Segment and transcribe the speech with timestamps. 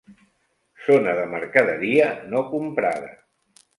[0.85, 3.13] Zona de mercaderia no comprada.